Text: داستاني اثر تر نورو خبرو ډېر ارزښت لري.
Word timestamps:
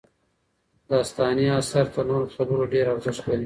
داستاني 0.89 1.45
اثر 1.59 1.85
تر 1.93 2.03
نورو 2.09 2.29
خبرو 2.35 2.69
ډېر 2.73 2.85
ارزښت 2.93 3.23
لري. 3.29 3.39